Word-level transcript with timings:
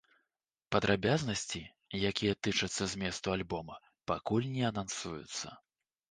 Падрабязнасці, 0.75 1.59
якія 2.09 2.33
тычацца 2.47 2.83
зместу 2.93 3.27
альбома, 3.35 3.75
пакуль 4.13 4.47
не 4.55 4.63
анансуюцца. 4.71 5.47